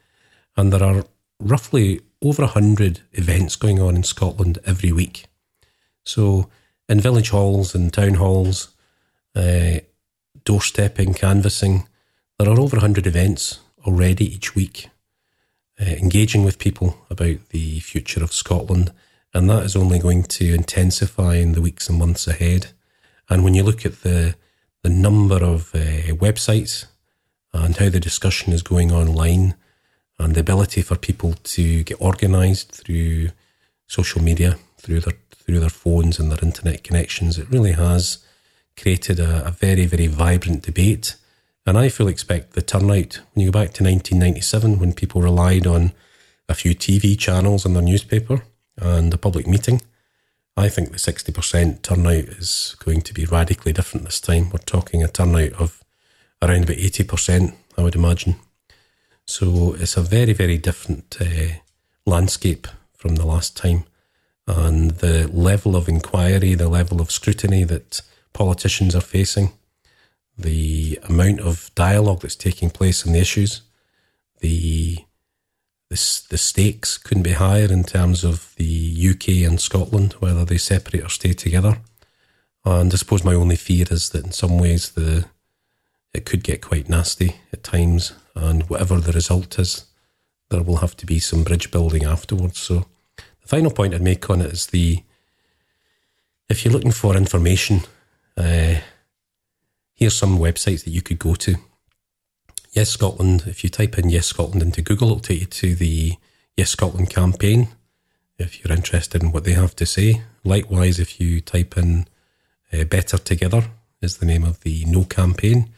[0.56, 1.04] and there are
[1.38, 5.26] roughly over 100 events going on in Scotland every week.
[6.04, 6.48] So,
[6.88, 8.68] in village halls and town halls,
[9.34, 9.80] uh,
[10.44, 11.88] doorstepping, canvassing,
[12.38, 14.88] there are over 100 events already each week,
[15.80, 18.92] uh, engaging with people about the future of Scotland
[19.34, 22.68] and that is only going to intensify in the weeks and months ahead.
[23.28, 24.36] And when you look at the
[24.82, 26.84] the number of uh, websites
[27.54, 29.54] and how the discussion is going online,
[30.18, 33.30] and the ability for people to get organised through
[33.86, 38.18] social media, through their through their phones and their internet connections, it really has
[38.76, 41.16] created a, a very very vibrant debate.
[41.66, 45.66] And I fully expect the turnout when you go back to 1997, when people relied
[45.66, 45.92] on
[46.48, 48.42] a few TV channels and their newspaper
[48.76, 49.80] and a public meeting.
[50.56, 54.50] I think the 60% turnout is going to be radically different this time.
[54.50, 55.82] We're talking a turnout of
[56.40, 58.36] around about 80%, I would imagine.
[59.26, 61.58] So it's a very, very different uh,
[62.06, 63.84] landscape from the last time.
[64.46, 68.02] And the level of inquiry, the level of scrutiny that
[68.32, 69.52] politicians are facing,
[70.36, 73.62] the amount of dialogue that's taking place on the issues,
[74.40, 74.96] the,
[75.88, 80.58] the, the stakes couldn't be higher in terms of the UK and Scotland, whether they
[80.58, 81.78] separate or stay together.
[82.64, 85.26] And I suppose my only fear is that in some ways the
[86.14, 89.84] it could get quite nasty at times, and whatever the result is,
[90.48, 92.60] there will have to be some bridge building afterwards.
[92.60, 92.86] So
[93.44, 95.02] the final point I'd make on it is the
[96.48, 97.82] if you're looking for information,
[98.36, 98.76] uh,
[99.94, 101.56] here's some websites that you could go to.
[102.72, 106.16] Yes Scotland, if you type in Yes Scotland into Google, it'll take you to the
[106.56, 107.68] Yes Scotland campaign
[108.38, 110.22] if you're interested in what they have to say.
[110.42, 112.06] Likewise, if you type in
[112.72, 113.64] uh, Better Together
[114.00, 115.70] is the name of the No campaign,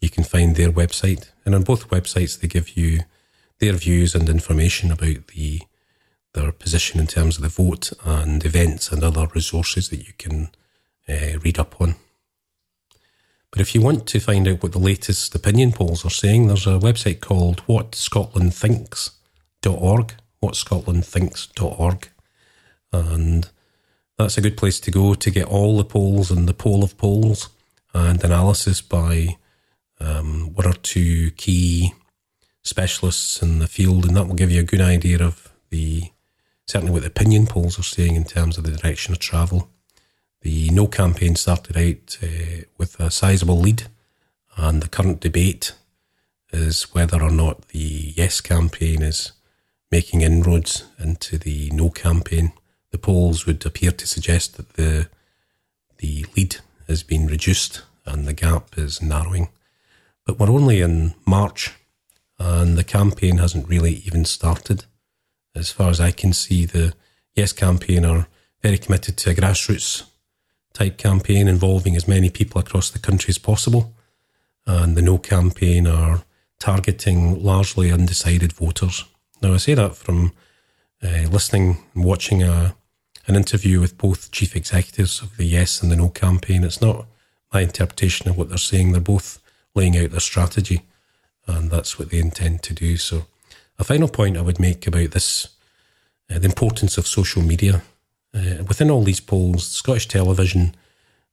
[0.00, 1.30] you can find their website.
[1.44, 3.00] And on both websites, they give you
[3.58, 5.62] their views and information about the
[6.32, 10.50] their position in terms of the vote and events and other resources that you can
[11.08, 11.96] uh, read up on.
[13.50, 16.68] But if you want to find out what the latest opinion polls are saying, there's
[16.68, 22.08] a website called whatscotlandthinks.org, whatscotlandthinks.org.
[22.92, 23.48] And
[24.16, 26.96] that's a good place to go to get all the polls and the poll of
[26.96, 27.48] polls
[27.92, 29.36] and analysis by
[29.98, 31.92] um, one or two key
[32.62, 36.10] specialists in the field, and that will give you a good idea of the
[36.70, 39.68] certainly what the opinion polls are saying in terms of the direction of travel.
[40.42, 43.88] The No campaign started out uh, with a sizable lead,
[44.56, 45.72] and the current debate
[46.52, 49.32] is whether or not the Yes campaign is
[49.90, 52.52] making inroads into the No campaign.
[52.92, 55.08] The polls would appear to suggest that the
[55.98, 56.56] the lead
[56.86, 59.48] has been reduced and the gap is narrowing.
[60.24, 61.74] But we're only in March
[62.38, 64.84] and the campaign hasn't really even started.
[65.60, 66.94] As far as I can see, the
[67.34, 68.26] Yes campaign are
[68.62, 70.04] very committed to a grassroots
[70.72, 73.92] type campaign involving as many people across the country as possible.
[74.66, 76.22] And the No campaign are
[76.58, 79.04] targeting largely undecided voters.
[79.42, 80.32] Now, I say that from
[81.02, 82.74] uh, listening and watching a,
[83.26, 86.64] an interview with both chief executives of the Yes and the No campaign.
[86.64, 87.06] It's not
[87.52, 88.92] my interpretation of what they're saying.
[88.92, 89.40] They're both
[89.74, 90.82] laying out their strategy,
[91.46, 92.96] and that's what they intend to do.
[92.96, 93.26] So,
[93.80, 95.48] a final point I would make about this
[96.30, 97.82] uh, the importance of social media.
[98.32, 100.76] Uh, within all these polls, Scottish Television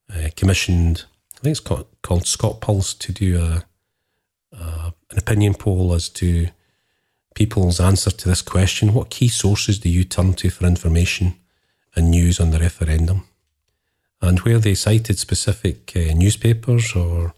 [0.10, 1.04] uh, commissioned,
[1.36, 3.66] I think it's called, called ScotPulse, to do a,
[4.56, 6.48] a, an opinion poll as to
[7.36, 11.36] people's answer to this question What key sources do you turn to for information
[11.96, 13.28] and news on the referendum?
[14.20, 17.36] And where they cited specific uh, newspapers or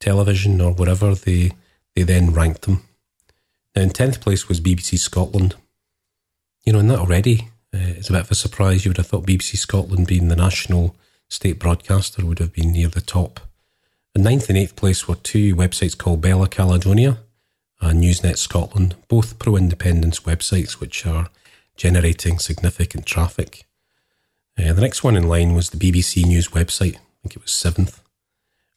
[0.00, 1.52] television or whatever, they,
[1.94, 2.82] they then ranked them.
[3.76, 5.54] In 10th place was BBC Scotland.
[6.64, 8.84] You know, and that already uh, is a bit of a surprise.
[8.84, 10.96] You would have thought BBC Scotland, being the national
[11.28, 13.38] state broadcaster, would have been near the top.
[14.14, 17.18] In ninth and eighth place were two websites called Bella Caledonia
[17.82, 21.28] and Newsnet Scotland, both pro independence websites which are
[21.76, 23.66] generating significant traffic.
[24.58, 26.96] Uh, the next one in line was the BBC News website.
[26.96, 28.02] I think it was seventh.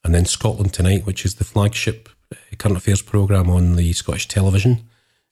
[0.04, 4.28] And then Scotland Tonight, which is the flagship uh, current affairs programme on the Scottish
[4.28, 4.89] television,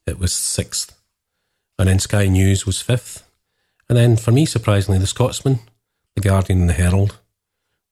[0.08, 0.98] it was sixth.
[1.80, 3.24] And then Sky News was fifth.
[3.90, 5.60] And then for me, surprisingly, the Scotsman,
[6.16, 7.18] the Guardian, and the Herald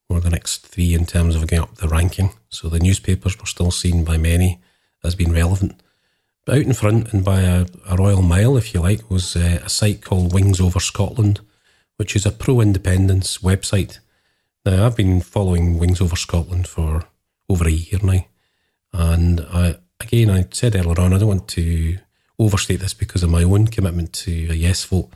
[0.10, 2.32] were the next three in terms of getting up the ranking.
[2.50, 4.60] So the newspapers were still seen by many
[5.04, 5.82] as being relevant.
[6.46, 9.62] But out in front and by a, a royal mile, if you like, was uh,
[9.64, 11.40] a site called Wings Over Scotland,
[11.98, 14.00] which is a pro independence website
[14.66, 17.04] now, I've been following Wings Over Scotland for
[17.48, 18.26] over a year now.
[18.92, 22.00] And I, again, I said earlier on, I don't want to
[22.38, 25.10] overstate this because of my own commitment to a yes vote,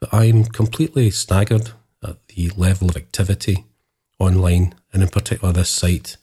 [0.00, 1.70] but I'm completely staggered
[2.02, 3.64] at the level of activity
[4.18, 6.16] online, and in particular this site.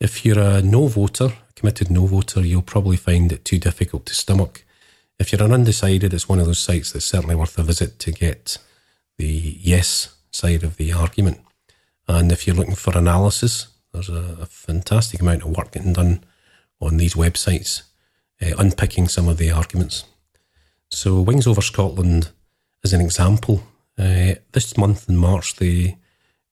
[0.00, 4.06] If you're a no voter, a committed no voter, you'll probably find it too difficult
[4.06, 4.64] to stomach.
[5.18, 8.12] If you're an undecided, it's one of those sites that's certainly worth a visit to
[8.12, 8.58] get
[9.16, 11.40] the yes side of the argument.
[12.08, 16.24] And if you're looking for analysis, there's a, a fantastic amount of work getting done
[16.80, 17.82] on these websites,
[18.58, 20.04] unpicking some of the arguments.
[20.90, 22.30] So, Wings Over Scotland
[22.82, 23.62] is an example.
[23.98, 25.96] Uh, this month in March, they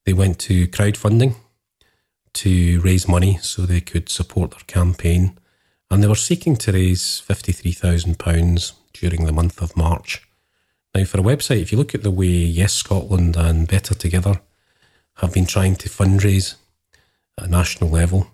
[0.05, 1.34] they went to crowdfunding
[2.34, 5.38] to raise money so they could support their campaign,
[5.90, 10.22] and they were seeking to raise fifty three thousand pounds during the month of March.
[10.95, 14.40] Now, for a website, if you look at the way Yes Scotland and Better Together
[15.16, 16.57] have been trying to fundraise
[17.38, 18.26] at a national level,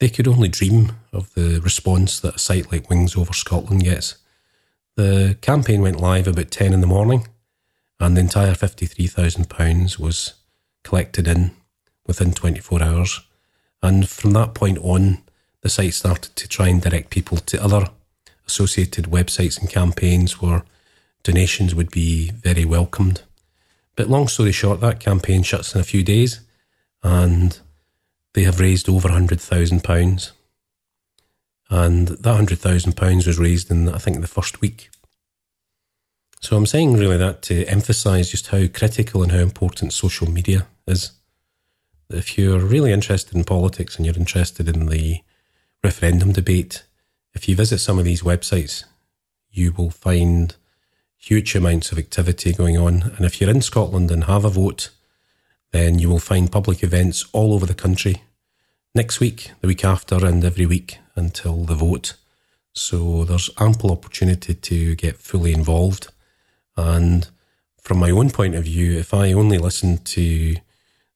[0.00, 4.16] they could only dream of the response that a site like Wings Over Scotland gets.
[4.96, 7.28] The campaign went live about 10 in the morning,
[8.00, 10.34] and the entire £53,000 was
[10.82, 11.52] collected in
[12.06, 13.20] within 24 hours.
[13.82, 15.18] And from that point on,
[15.60, 17.90] the site started to try and direct people to other
[18.46, 20.64] associated websites and campaigns where
[21.22, 23.22] donations would be very welcomed.
[23.96, 26.40] But long story short, that campaign shuts in a few days
[27.02, 27.58] and
[28.34, 30.30] they have raised over £100,000.
[31.68, 34.90] And that £100,000 was raised in, I think, the first week.
[36.40, 40.66] So I'm saying really that to emphasise just how critical and how important social media
[40.86, 41.12] is.
[42.08, 45.20] If you're really interested in politics and you're interested in the
[45.84, 46.84] referendum debate,
[47.34, 48.84] if you visit some of these websites,
[49.50, 50.56] you will find
[51.16, 53.12] huge amounts of activity going on.
[53.16, 54.90] And if you're in Scotland and have a vote,
[55.72, 58.22] then you will find public events all over the country
[58.94, 62.14] next week, the week after, and every week until the vote.
[62.72, 66.08] So there's ample opportunity to get fully involved.
[66.76, 67.28] And
[67.80, 70.56] from my own point of view, if I only listened to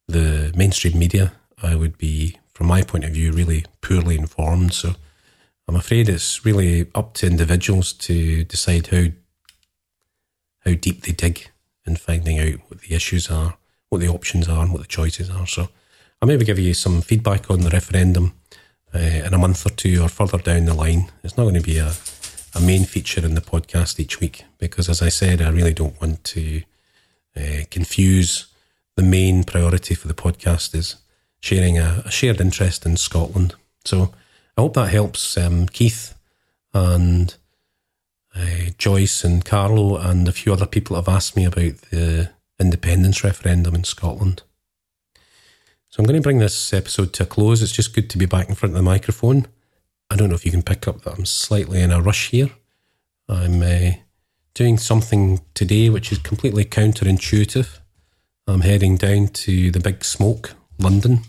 [0.09, 1.33] the mainstream media,
[1.63, 4.75] I would be, from my point of view, really poorly informed.
[4.75, 4.95] So
[5.67, 9.07] I'm afraid it's really up to individuals to decide how
[10.65, 11.51] how deep they dig
[11.87, 13.59] in finding out what the issues are,
[13.95, 15.47] what the options are, and what the choices are.
[15.47, 15.69] So
[16.21, 18.35] I'll maybe give you some feedback on the referendum
[18.95, 21.11] uh, in a month or two or further down the line.
[21.23, 21.93] It's not going to be a,
[22.55, 26.01] a main feature in the podcast each week because, as I said, I really don't
[26.01, 26.63] want to
[27.37, 28.47] uh, confuse
[28.97, 30.97] the main priority for the podcast is
[31.41, 33.55] sharing a, a shared interest in Scotland.
[33.85, 34.13] So
[34.57, 36.15] I hope that helps um, Keith
[36.73, 37.35] and
[38.35, 43.25] uh, Joyce and Carlo and a few other people have asked me about the independence
[43.25, 44.43] referendum in Scotland.
[45.89, 47.63] So I'm going to bring this episode to a close.
[47.63, 49.47] It's just good to be back in front of the microphone.
[50.11, 52.51] I don't know if you can pick up that I'm slightly in a rush here.
[53.29, 53.93] I'm uh,
[54.55, 57.79] doing something today which is completely counterintuitive.
[58.47, 61.21] I'm heading down to the Big Smoke, London,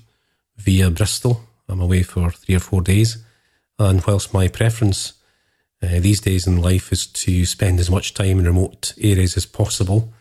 [0.58, 1.42] via Bristol.
[1.70, 3.24] I'm away for three or four days.
[3.78, 5.14] And whilst my preference
[5.82, 9.46] uh, these days in life is to spend as much time in remote areas as
[9.46, 10.14] possible,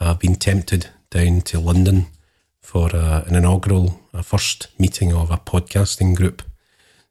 [0.00, 2.06] I've been tempted down to London
[2.60, 6.42] for uh, an inaugural a first meeting of a podcasting group.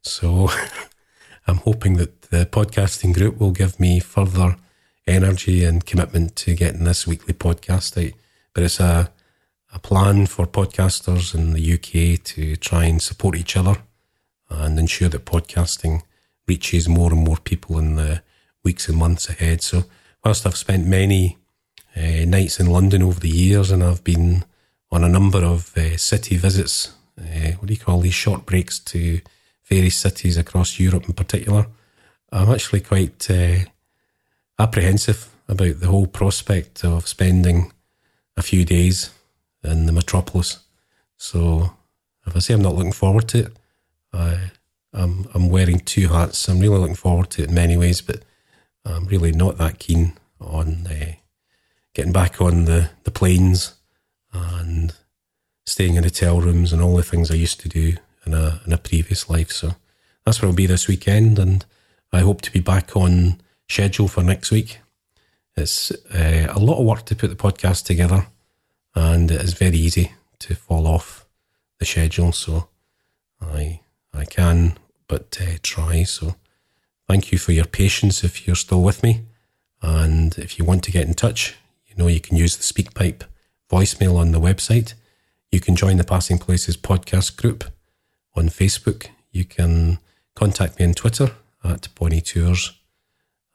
[0.02, 0.50] So
[1.46, 4.56] I'm hoping that the podcasting group will give me further
[5.06, 8.12] energy and commitment to getting this weekly podcast out.
[8.52, 9.10] But it's a
[9.74, 13.82] a plan for podcasters in the UK to try and support each other
[14.48, 16.02] and ensure that podcasting
[16.46, 18.22] reaches more and more people in the
[18.62, 19.62] weeks and months ahead.
[19.62, 19.84] So,
[20.24, 21.38] whilst I've spent many
[21.96, 24.44] uh, nights in London over the years and I've been
[24.90, 28.78] on a number of uh, city visits, uh, what do you call these short breaks
[28.78, 29.20] to
[29.64, 31.66] various cities across Europe in particular,
[32.30, 33.28] I'm actually quite
[34.58, 37.72] apprehensive about the whole prospect of spending
[38.36, 39.10] a few days
[39.62, 40.60] in the metropolis.
[41.16, 41.74] So
[42.26, 43.56] if I say I'm not looking forward to it,
[44.12, 44.50] I,
[44.92, 46.48] I'm, I'm wearing two hats.
[46.48, 48.22] I'm really looking forward to it in many ways, but
[48.84, 51.12] I'm really not that keen on uh,
[51.94, 53.74] getting back on the, the planes
[54.32, 54.94] and
[55.64, 58.72] staying in hotel rooms and all the things I used to do in a, in
[58.72, 59.50] a previous life.
[59.50, 59.76] So
[60.24, 61.64] that's where I'll be this weekend, and
[62.12, 64.80] I hope to be back on schedule for next week.
[65.56, 68.26] It's uh, a lot of work to put the podcast together
[68.94, 71.26] and it is very easy to fall off
[71.78, 72.32] the schedule.
[72.32, 72.68] So
[73.40, 73.80] I
[74.12, 74.78] I can
[75.08, 76.04] but uh, try.
[76.04, 76.36] So
[77.08, 79.22] thank you for your patience if you're still with me,
[79.82, 81.56] and if you want to get in touch,
[81.94, 83.22] you know you can use the SpeakPipe
[83.70, 84.94] voicemail on the website.
[85.50, 87.64] You can join the Passing Places podcast group
[88.34, 89.06] on Facebook.
[89.30, 89.98] You can
[90.34, 91.32] contact me on Twitter
[91.62, 92.72] at Bonnie Tours.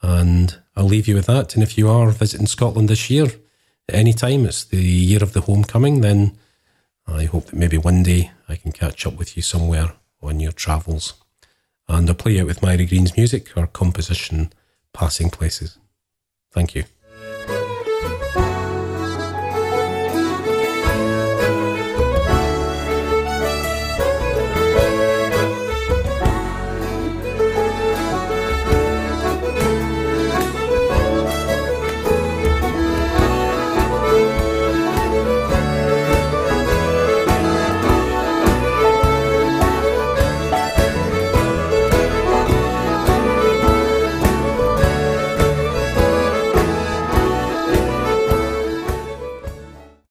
[0.01, 1.53] And I'll leave you with that.
[1.55, 5.33] And if you are visiting Scotland this year, at any time it's the year of
[5.33, 6.37] the homecoming, then
[7.05, 10.53] I hope that maybe one day I can catch up with you somewhere on your
[10.53, 11.15] travels.
[11.87, 14.53] And I'll play out with Myra Green's music, her composition,
[14.93, 15.77] Passing Places.
[16.51, 16.83] Thank you.